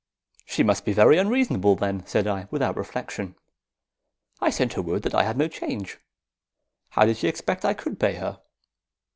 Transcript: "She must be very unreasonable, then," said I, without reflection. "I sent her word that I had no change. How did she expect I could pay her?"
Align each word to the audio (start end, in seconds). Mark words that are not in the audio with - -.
"She 0.47 0.63
must 0.63 0.83
be 0.83 0.93
very 0.93 1.19
unreasonable, 1.19 1.75
then," 1.75 2.03
said 2.07 2.25
I, 2.25 2.47
without 2.49 2.75
reflection. 2.75 3.35
"I 4.39 4.49
sent 4.49 4.73
her 4.73 4.81
word 4.81 5.03
that 5.03 5.13
I 5.13 5.21
had 5.21 5.37
no 5.37 5.47
change. 5.47 5.99
How 6.89 7.05
did 7.05 7.17
she 7.17 7.27
expect 7.27 7.63
I 7.65 7.75
could 7.75 7.99
pay 7.99 8.15
her?" 8.15 8.39